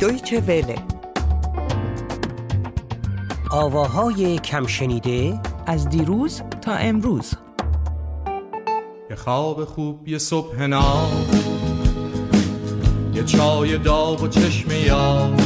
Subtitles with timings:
[0.00, 0.74] دویچه وله
[3.50, 7.32] آواهای کم شنیده از دیروز تا امروز.
[9.10, 11.26] یه خواب خوب یه صبح نام
[13.14, 15.40] یه چای داغ و چشم یاد.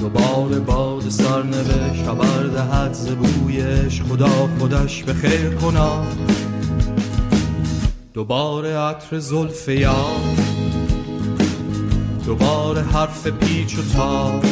[0.00, 6.04] دوباره باد سرنوشت خبر دهد ز بویش خدا خودش به خیر کنا
[8.14, 10.53] دوباره عطر زلف یاد.
[12.26, 14.44] دوباره حرف پیچ و تاب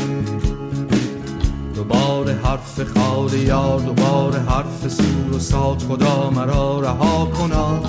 [1.74, 7.82] دوباره حرف خال یار دوباره حرف سور و سات خدا مرا رها کنا.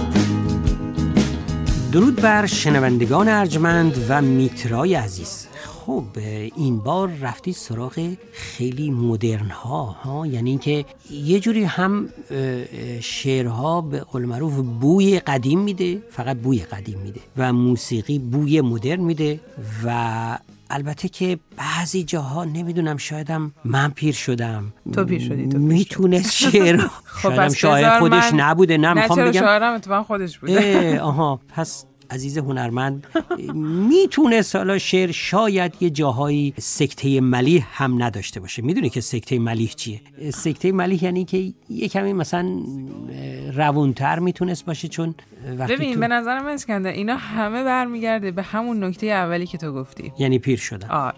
[1.92, 5.48] درود بر شنوندگان ارجمند و میترای عزیز.
[5.86, 6.04] خب
[6.56, 12.10] این بار رفتی سراغ خیلی مدرن ها, ها یعنی اینکه یه جوری هم
[13.02, 19.00] شعرها به قول معروف بوی قدیم میده فقط بوی قدیم میده و موسیقی بوی مدرن
[19.00, 19.40] میده
[19.86, 20.38] و
[20.70, 24.74] البته که بعضی جاها نمی‌دونم شایدم من پیر شدم.
[24.94, 26.88] تو پیر شدی، تو می‌تونست شعر
[27.56, 29.40] شاعر بذار خودش من- نبوده نه می‌خوام بگم.
[29.42, 30.60] شاعرم اتفاقا خودش بوده.
[30.60, 33.08] اه، آها پس عزیز هنرمند
[33.90, 38.62] می‌تونست حالا شعر شاید یه جاهایی سکته ملیح هم نداشته باشه.
[38.62, 40.02] می‌دونی که سکته ملیح چیه؟
[40.34, 42.60] سکته ملیح یعنی که یه کمی مثلا
[43.56, 45.16] روونتر می‌تونست باشه چون
[45.58, 49.58] وقتی ببین تو- به نظر من اسکندر اینا همه برمیگرده به همون نکته اولی که
[49.58, 50.12] تو گفتی.
[50.20, 50.90] یعنی پیر شدن.
[50.90, 51.14] آر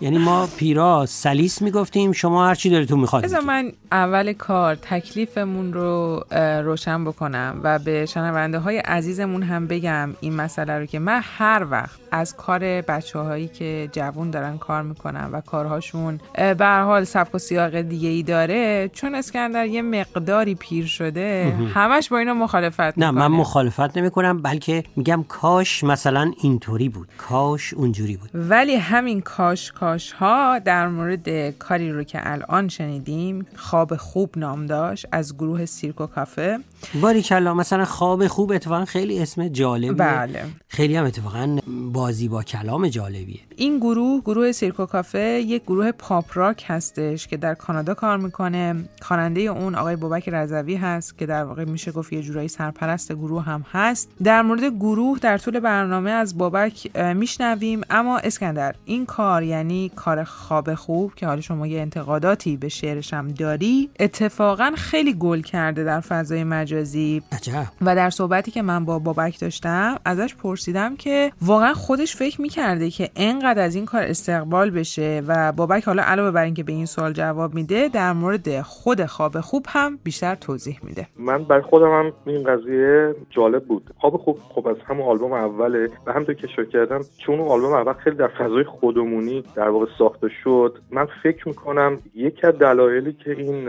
[0.00, 3.40] یعنی ما پیرا سلیس می‌گفتیم شما هر چی دلتون می‌خواد بذار.
[3.40, 6.24] من اول کار تکلیفمون رو
[6.64, 11.66] روشن بکنم و به شنونده های عزیزمون هم بگم این مسئله رو که من هر
[11.70, 17.04] وقت از کار بچه هایی که جوون دارن کار می‌کنن و کارهاشون به هر حال
[17.04, 22.34] سبک و سیاق دیگه ای داره چون اسکندر یه مقداری پیر شده همش با اینا
[22.34, 23.28] مخالفت نه من می‌کنه.
[23.28, 29.72] مخالفت نمی کنم بلکه میگم کاش مثلا اینطوری بود کاش اونجوری بود ولی همین کاش
[29.72, 29.87] کاش
[30.18, 36.06] ها در مورد کاری رو که الان شنیدیم خواب خوب نام داشت از گروه سیرکو
[36.06, 36.58] کافه.
[37.00, 39.92] باری کلا مثلا خواب خوب اتفاقا خیلی اسم جالبیه.
[39.92, 40.44] بله.
[40.68, 41.58] خیلی هم اتفاقا
[41.92, 43.40] بازی با کلام جالبیه.
[43.56, 48.74] این گروه گروه سیرکو کافه یک گروه پاپ راک هستش که در کانادا کار می‌کنه.
[49.02, 53.44] خواننده اون آقای بابک رضوی هست که در واقع میشه گفت یه جورایی سرپرست گروه
[53.44, 54.10] هم هست.
[54.24, 57.80] در مورد گروه در طول برنامه از بابک میشنویم.
[57.90, 63.14] اما اسکندر این کار یعنی کار خواب خوب که حالا شما یه انتقاداتی به شعرش
[63.14, 67.22] هم داری اتفاقا خیلی گل کرده در فضای مجازی.
[67.32, 67.64] عجب.
[67.80, 72.90] و در صحبتی که من با بابک داشتم ازش پرسیدم که واقعا خودش فکر می‌کرده
[72.90, 76.86] که انقدر از این کار استقبال بشه و بابک حالا علاوه بر اینکه به این
[76.86, 81.06] سوال جواب میده در مورد خود خواب خوب هم بیشتر توضیح میده.
[81.18, 83.90] من برای خودم هم این قضیه جالب بود.
[83.98, 87.72] خواب خوب خب از همون آلبوم اوله و همونطور که شکر کردم چون اون آلبوم
[87.72, 93.12] اول خیلی در فضای خودمونی در واقع ساخته شد من فکر می‌کنم یکی از دلایلی
[93.12, 93.68] که این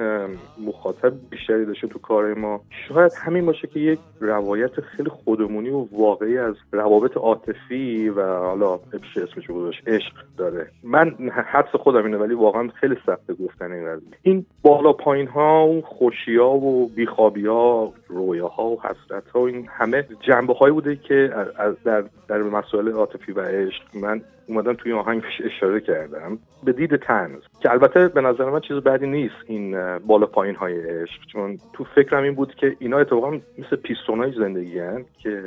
[0.68, 5.88] مخاطب بیشتری داشته تو کار ما شاید همین باشه که یک روایت خیلی خودمونی و
[5.92, 8.80] واقعی از روابط عاطفی و حالا
[9.14, 10.68] چه اسمش گذاشت عشق داره.
[10.84, 11.16] من
[11.46, 15.82] حدس خودم اینه ولی واقعا خیلی سخته گفتن این قضیه این بالا پایین ها و
[15.82, 20.96] خوشی ها و بیخوابی ها رویاها و حسرت ها و این همه جنبه هایی بوده
[20.96, 26.74] که از- در در مسائل عاطفی و عشق من اومدم توی آهنگ اشاره کردم به
[26.74, 31.26] دید تنز که البته به نظر من چیز بدی نیست این بالا پایین های عشق.
[31.32, 35.44] چون تو فکرم این بود که اینا اتفاقا مثل پیستون های زندگی هن که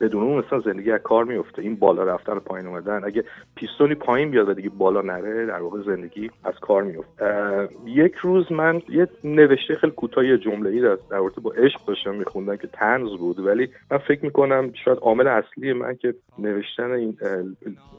[0.00, 3.04] بدون اون مثلا زندگی از کار میفته این بالا رفتن و پایین اومدن.
[3.04, 3.24] اگه
[3.54, 8.52] پیستونی پایین بیاد و دیگه بالا نره در واقع زندگی از کار میفته یک روز
[8.52, 12.68] من یه نوشته خیلی کوتاه یه جمله ای در رابطه با عشق داشتم میخوندم که
[12.72, 13.38] تنز بود.
[13.38, 17.18] ولی من فکر می‌کنم شاید عامل اصلی من که نوشتن این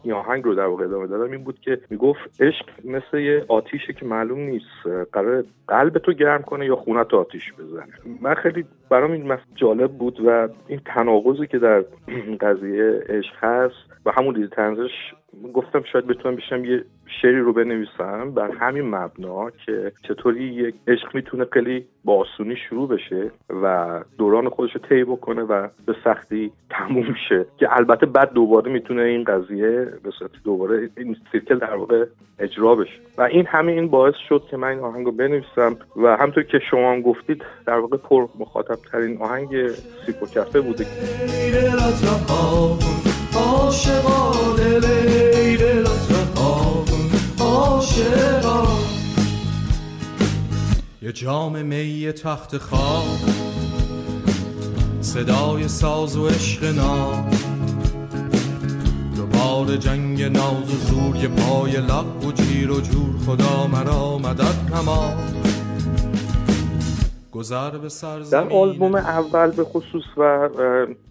[0.04, 3.94] این آهنگ رو در واقع ادامه دادم این بود که می‌گفت عشق مثل یه آتیشه
[3.94, 7.94] که معلوم نیست قرار قلب تو گرم کنه یا خونه تو آتیش بزنه.
[8.22, 11.84] من خیلی برام این جالب بود و این تناقضی که در
[12.42, 13.76] قضیه عشق هست
[14.06, 15.14] و همون دید تنزش
[15.54, 16.84] گفتم شاید بتونم بشم یه
[17.22, 22.90] شعری رو بنویسم بر همین مبنا که چطوری یک عشق می‌تونه خیلی با آسونی شروع
[22.90, 23.32] بشه
[23.64, 27.46] و دوران خودش رو طی بکنه و به سختی تموم شه.
[27.58, 32.06] که البته بعد دوباره می‌تونه این قضیه به صورت دوباره این سیرکل در واقع
[32.40, 33.00] اجرا بشه.
[33.18, 36.60] و این همین این باعث شد که من این آهنگ رو بنویسم و همطور که
[36.72, 39.68] شما هم گفتید در واقع پر مخاطب ترین آهنگ
[40.06, 40.86] سیپو بوده.
[51.02, 53.20] یه جام می تخت خواب
[55.02, 57.30] صدای ساز و عشق نام
[59.16, 64.18] دوباره بار جنگ ناز و زور یه پای لق و جیر و جور خدا مرا
[64.18, 65.14] مدد نما.
[67.40, 67.88] گذر به
[68.32, 70.50] در آلبوم اول به خصوص و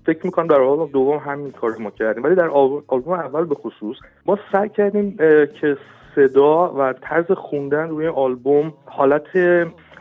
[0.07, 2.25] فکر می‌کنم در آلبوم دوم همین کار ما کردیم.
[2.25, 2.49] ولی در
[2.89, 3.97] آلبوم اول به خصوص
[4.27, 5.17] ما سعی کردیم
[5.61, 5.77] که
[6.15, 9.27] صدا و طرز خوندن روی آلبوم حالت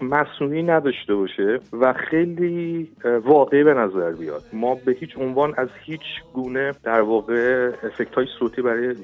[0.01, 2.91] مصنوعی نداشته باشه و خیلی
[3.25, 4.43] واقعی به نظر بیاد.
[4.53, 6.01] ما به هیچ عنوان از هیچ
[6.33, 8.95] گونه در واقع افکت های صوتی برای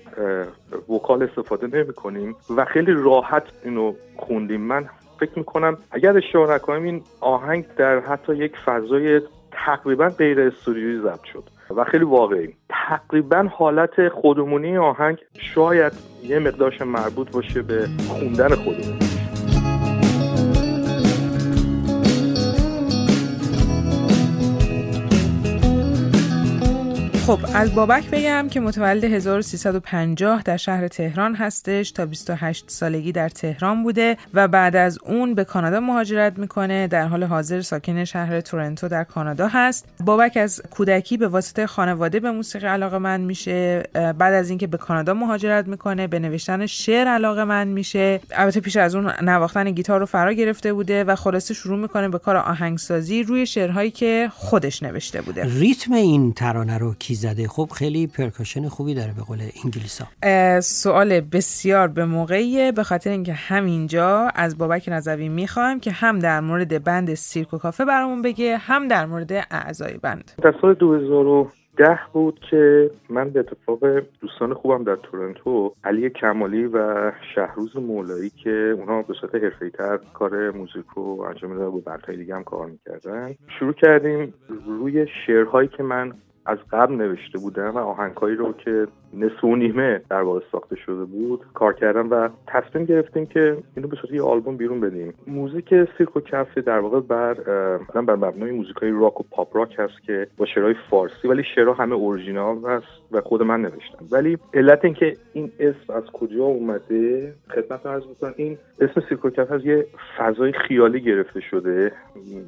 [0.89, 4.61] وکال استفاده نمی کنیم و خیلی راحت اینو خوندیم.
[4.61, 4.89] من
[5.25, 9.21] فکر می‌کنم اگر اشتباه نکنم این آهنگ در حتی یک فضای
[9.51, 11.43] تقریبا غیر استودیویی ضبط شد
[11.75, 12.53] و خیلی واقعی.
[12.69, 15.17] تقریبا حالت خودمونی آهنگ
[15.55, 15.93] شاید
[16.23, 19.12] یه مقدارش مربوط باشه به خوندن خودمون.
[27.27, 33.29] خب از بابک بگم که متولد 1350 در شهر تهران هستش تا 28 سالگی در
[33.29, 36.87] تهران بوده و بعد از اون به کانادا مهاجرت می‌کنه.
[36.87, 39.85] در حال حاضر ساکن شهر تورنتو در کانادا هست.
[40.05, 44.77] بابک از کودکی به واسطه خانواده به موسیقی علاقه من میشه بعد از اینکه به
[44.77, 48.19] کانادا مهاجرت می‌کنه به نوشتن شعر علاقه من میشه.
[48.31, 52.19] البته پیش از اون نواختن گیتار رو فرا گرفته بوده و خلاصه شروع می‌کنه به
[52.19, 55.43] کار آهنگسازی روی شعرهایی که خودش نوشته بوده.
[55.59, 57.47] ریتم این ترانه رو زده.
[57.47, 60.05] خب خیلی پرکاشن خوبی داره به قول انگلیسا.
[60.61, 62.71] سوال بسیار به موقعیه.
[62.71, 67.57] به خاطر اینکه همینجا از بابک رضوی می‌خوایم که هم در مورد بند سیرک و
[67.57, 70.31] کافه برامون بگه هم در مورد اعضای بند.
[70.43, 73.79] در سال 2000 ده بود که من به اتفاق
[74.21, 79.31] دوستان خوبم در تورنتو علی کمالی و شهروز مولایی که اونها به صورت
[79.77, 84.33] تر کار موزیک رو انجام می‌دادن و بندهای دیگه هم کار می‌کردن شروع کردیم
[84.67, 86.13] روی شعرهایی که من
[86.45, 91.05] از قبل نوشته بودم و آهنگهایی رو که نصف و نیمه در واقع ساخته شده
[91.05, 91.41] بود.
[91.53, 95.13] کار کردم و تصمیم گرفتیم که اینو به صورت یه آلبوم بیرون بدیم.
[95.27, 96.21] موزیک سیرکو
[96.65, 97.33] در واقع بر
[97.93, 101.73] بر مبنای موزیک های راک و پاپ راک هست که با شعرهای فارسی ولی شعرها
[101.73, 104.05] همه اورجینال هست و خود من نوشتم.
[104.11, 109.65] ولی علت اینکه این اسم از کجا اومده خدمت عرض می‌کنم این اسم سیرکو از
[109.65, 109.85] یه
[110.17, 111.91] فضای خیالی گرفته شده.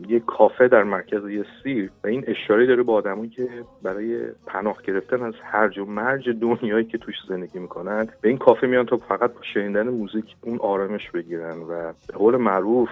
[0.08, 3.48] یه کافه در مرکز یه سیر و این اشاره داره به آدمایی که
[3.84, 8.68] برای پناه گرفتن از هرج و مرج دنیایی که توش زندگی می‌کنن به این کافه
[8.68, 12.90] میان تا فقط با شنیدن موزیک اون آرامش بگیرن و به قول معروف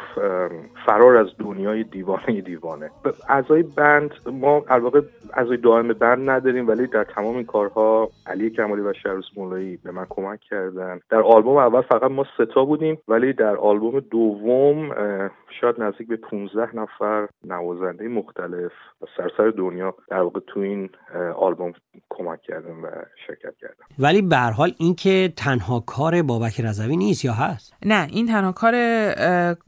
[0.86, 2.90] فرار از دنیای دیوانه دیوانه.
[3.30, 5.02] اعضای بند ما الواقع
[5.34, 9.92] اعضای دائم بند نداریم ولی در تمام این کارها علی کمالی و شهروز مولایی به
[9.92, 11.00] من کمک کردن.
[11.10, 14.90] در آلبوم اول فقط ما ستا بودیم ولی در آلبوم دوم
[15.62, 18.72] شاید نزدیک به 15 نفر نوازنده مختلف
[19.02, 20.90] و سرسر دنیا در واقع تو این
[21.36, 21.74] آلبوم
[22.10, 22.90] کمک کردن و
[23.28, 23.84] شرکت کردن.
[24.00, 28.28] ولی به هر حال این که تنها کار بابک رضوی نیست یا هست؟ نه این
[28.28, 28.74] تنها کار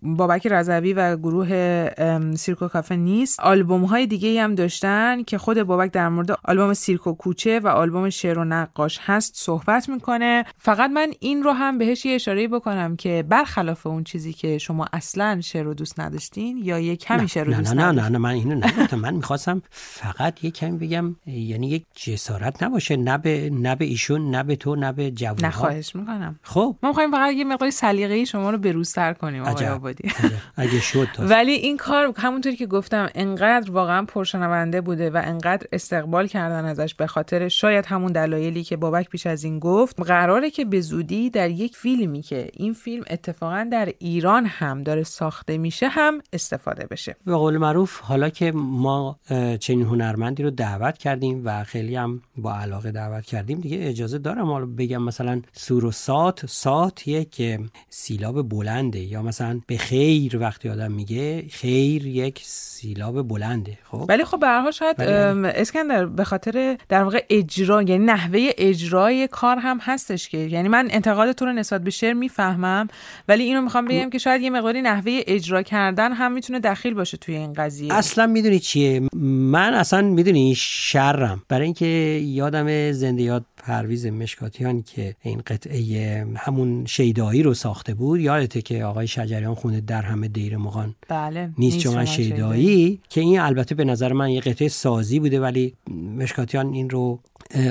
[0.01, 1.89] بابک رضوی و گروه
[2.35, 3.39] سیرکو کافه نیست.
[3.39, 8.09] آلبوم های دیگه هم داشتن که خود بابک در مورد آلبوم سیرکو کوچه و آلبوم
[8.09, 10.45] شعر و نقاش هست صحبت می‌کنه.
[10.57, 14.85] فقط من این رو هم بهش یه اشاره بکنم که برخلاف اون چیزی که شما
[14.93, 18.17] اصلا شعر رو دوست نداشتین یا یک کمی شعر رو دوست نه نه, نه نه
[18.17, 18.99] من اینو نگفتم.
[18.99, 24.31] من می‌خواستم فقط یه کمی بگم یعنی یک جسارت نباشه نه به نه به ایشون
[24.31, 26.39] نه به تو نه به جوان نه خواهش می‌کنم.
[26.41, 26.75] خب.
[26.83, 30.11] ما می‌خوایم فقط یه مقدار سلیقه‌ای شما رو بروزتر کنیم آقای آبادی
[30.57, 36.27] اگه شد ولی این کار همونطوری که گفتم انقدر واقعا پرشنونده بوده و انقدر استقبال
[36.27, 40.65] کردن ازش به خاطر شاید همون دلایلی که بابک پیش از این گفت قراره که
[40.65, 45.87] به زودی در یک فیلمی که این فیلم اتفاقا در ایران هم داره ساخته میشه
[45.87, 47.15] هم استفاده بشه.
[47.25, 49.19] به قول معروف حالا که ما
[49.59, 54.45] چنین هنرمندی رو دعوت کردیم و خیلی هم با علاقه دعوت کردیم دیگه اجازه دارم
[54.45, 60.69] حالا بگم مثلا سور و سات سات یک سیلاب بلنده یا مثلا به خیر وقتی
[60.69, 67.03] آدم میگه خیر یک سیلاب بلنده خب؟ ولی خب به شاید اسکندر به خاطر در
[67.03, 71.81] واقع اجرا یعنی نحوه اجرای کار هم هستش که یعنی من انتقاد تو رو نسبت
[71.83, 72.87] به شعر می‌فهمم
[73.27, 77.17] ولی اینو می‌خوام بگم که شاید یه مقداری نحوه اجرا کردن هم می‌تونه دخیل باشه
[77.17, 77.93] توی این قضیه.
[77.93, 81.43] اصلا می‌دونی چیه؟ من اصلا می‌دونی شرم.
[81.49, 81.85] برای اینکه
[82.25, 88.83] یادم زنده یاد پرویز مشکاتیان که این قطعه همون شیدایی رو ساخته بود یادته که
[88.83, 92.99] آقای شجریان خونه در همه دیر مغان بله نیست چون شیدایی.
[93.09, 95.73] که این البته به نظر من یه قطعه سازی بوده ولی
[96.17, 97.19] مشکاتیان این رو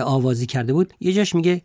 [0.05, 0.93] آوازی کرده بود.
[1.01, 1.63] یه جاش میگه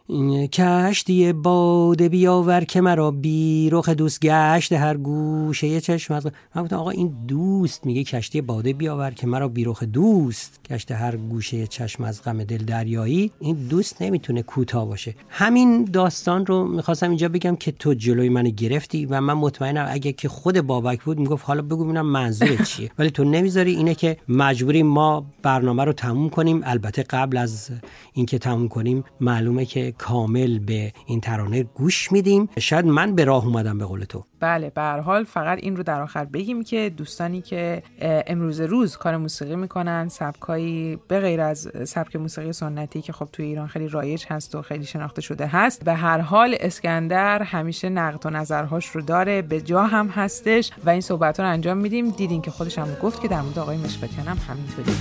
[0.47, 6.13] کشتی باده بیاور که مرا بی رخ دوست گشت هر گوشه یه چشم.
[6.13, 10.59] از من گفتم آقا این دوست میگه کشتی باده بیاور که مرا بی رخ دوست
[10.69, 13.31] گشت هر گوشه چشم از غم دل دریایی.
[13.39, 15.15] این دوست نمی‌تونه کوتاه باشه.
[15.29, 20.11] همین داستان رو می‌خواستم اینجا بگم که تو جلوی من گرفتی و من مطمئنم اگه
[20.11, 22.91] که خود بابک بود می‌گفت حالا بگو ببینم منظور چیه.
[22.99, 26.61] ولی تو نمی‌ذاری اینه که مجبوری ما برنامه رو تموم کنیم.
[26.63, 27.69] البته قبل از
[28.13, 32.49] اینکه تموم کنیم معلومه که کامل به این ترانه گوش میدیم.
[32.59, 34.25] شاید من به راه اومدم به قول تو.
[34.39, 39.17] بله به حال فقط این رو در آخر بگیم که دوستانی که امروز روز کار
[39.17, 44.25] موسیقی می‌کنن سبکایی به غیر از سبک موسیقی سنتی که خب توی ایران خیلی رایج
[44.29, 49.01] هست و خیلی شناخته شده هست به هر حال اسکندر همیشه نقد و نظرهاش رو
[49.01, 52.09] داره به جا هم هستش و این صحبت رو انجام میدیم.
[52.09, 54.91] دیدین که خودش هم گفت که در مورد آقای مشبکن هم همینطوری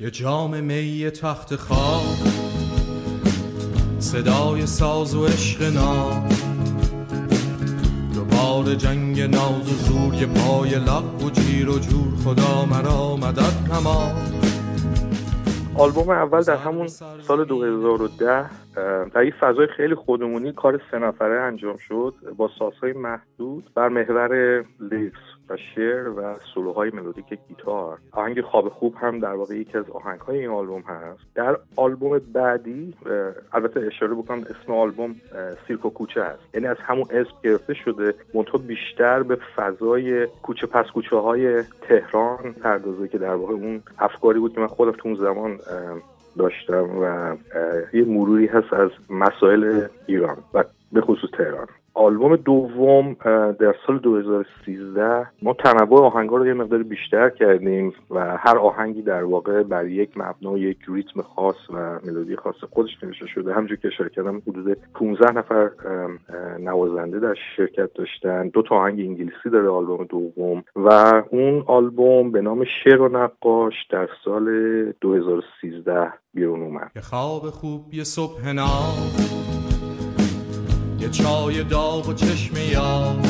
[0.00, 2.02] یه جام می تخت خواب
[3.98, 6.28] صدای ساز و عشق نام
[8.14, 10.14] دوباره جنگ ناز و زور.
[10.14, 12.14] یه پای لب و جیر و جور.
[12.24, 14.12] خدا مرا مدد نما.
[15.78, 16.86] آلبوم اول در همون
[17.26, 18.50] سال 2010
[19.14, 22.14] در یک فضای خیلی خودمونی کار سه نفره انجام شد.
[22.36, 23.70] با سازهای محدود.
[23.74, 27.98] بر محور لیکس و شعر و سولوهای ملودیک گیتار.
[28.12, 31.20] آهنگ خواب خوب هم در واقع یکی از آهنگهای این آلبوم هست.
[31.34, 32.94] در آلبوم بعدی
[33.52, 35.16] البته اشاره بکنم اسم آلبوم
[35.66, 36.42] سیرک و کوچه هست.
[36.54, 42.52] یعنی از همون اسم گرفته شده منتها بیشتر به فضای کوچه پس کوچه های تهران
[42.62, 45.58] پردازه که در واقع اون افکاری بود که من خودم تو اون زمان
[46.38, 47.36] داشتم و
[47.92, 51.66] یه مروری هست از مسائل ایران و به خصوص تهران.
[51.94, 53.16] آلبوم دوم
[53.60, 59.24] در سال 2013 ما تنوع آهنگا رو یه مقدار بیشتر کردیم و هر آهنگی در
[59.24, 63.54] واقع بر یک مبنا یک ریتم خاص و ملودی خاص خودش نوشته شده.
[63.54, 65.70] همونجور که اشاره کردم حدود 15 نفر
[66.60, 68.48] نوازنده در شرکت داشتن.
[68.48, 70.88] دو تا آهنگ انگلیسی داره آلبوم دوم و
[71.30, 74.46] اون آلبوم به نام شعر و نقاش در سال
[75.00, 76.90] 2013 بیرون اومد.
[77.00, 78.52] خواب خوب یه صبح
[81.00, 83.26] یه چای داغ و چشم یاد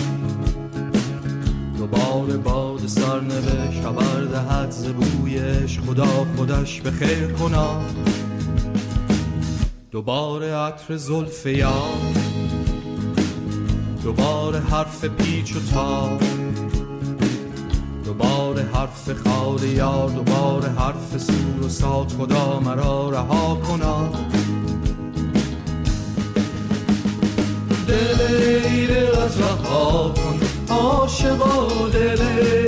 [1.78, 7.80] دوباره باد سرنوشت خبر دهد زبویش خدا خودش به خیر کنا.
[9.90, 12.16] دوباره عطر زلف یاد
[14.04, 16.18] دوباره حرف پیچ و تا.
[18.04, 20.10] دوباره حرف خال یار.
[20.10, 24.10] دوباره حرف سور و سات خدا مرا رها کنا.
[27.90, 28.20] دل
[28.66, 30.40] ایرت رها کن
[30.75, 32.23] عاشقا دل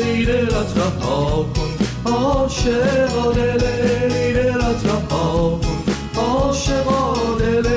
[0.04, 3.66] ایرت رها کن عاشقا دل
[4.14, 7.72] ایرت رها کن عاشقا دل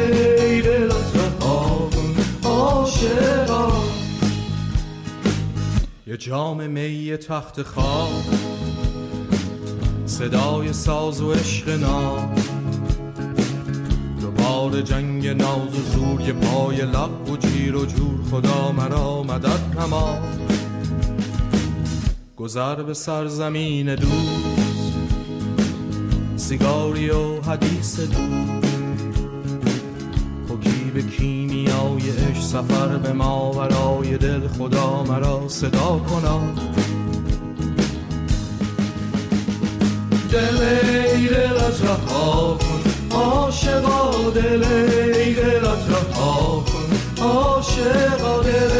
[6.08, 8.10] یه جام می تخت خواب
[10.06, 12.36] صدای ساز و عشق نام.
[14.70, 19.80] بار جنگ ناز و زور یه پای لب و جیر و جور خدا مرا مدد
[19.80, 20.18] نما.
[22.38, 24.98] گذر به سرزمین دوست
[26.36, 28.78] سیگاری و حدیث دوست.
[30.48, 36.42] خوکی به کیمیای عشق سفر به ما ورای دل خدا مرا صدا کنا.
[40.32, 40.64] دل
[41.16, 42.65] ایرت رها کن
[43.66, 47.24] عاشقا دل ای دلت رها کن.
[47.24, 48.72] عاشقا دل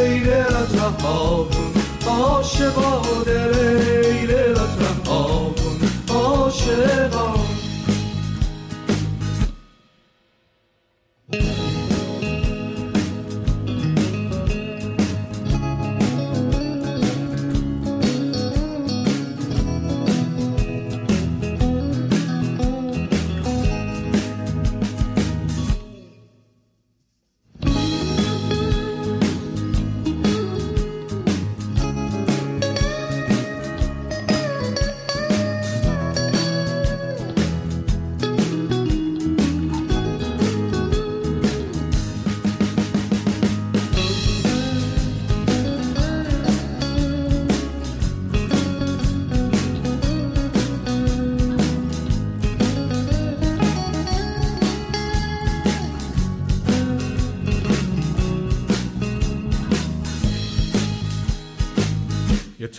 [0.00, 1.72] ای دلت رها کن.
[2.10, 6.14] عاشقا دل ای دلت رها کن.
[6.14, 7.41] عاشقا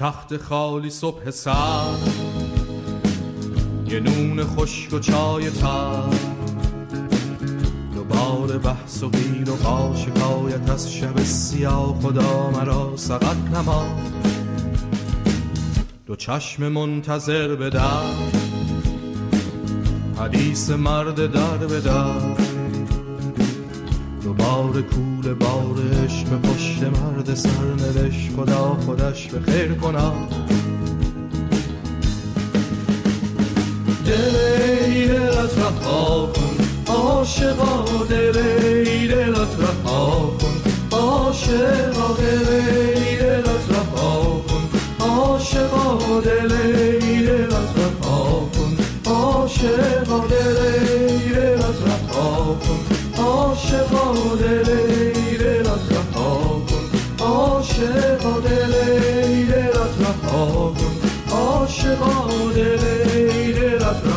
[0.03, 1.97] تخت خالی صبح سر
[3.87, 6.03] یه نون خشک و چای تر.
[7.95, 13.85] دوباره بحث و قیل و شکایت از شب سیاه خدا مرا سقط نما
[16.05, 18.13] دو چشم منتظر به در.
[20.19, 22.42] حدیث مرد در به در.
[24.23, 30.13] دوباره کول بارش به پشت مرد سرنوشت خدا خودش به خیر کنم
[34.05, 34.35] دل
[34.85, 44.41] ای دلت رها کن عاشقا دل ای دلت رها کن عاشقا دل ای دلت رها
[44.47, 46.51] کن عاشقا دل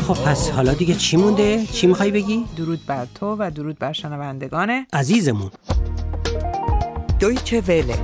[0.06, 3.92] خب پس حالا دیگه چی مونده؟ چی می‌خوای بگی؟ درود بر تو و درود بر
[3.92, 5.50] شنوندگان عزیزمون
[7.20, 7.94] دویچه وله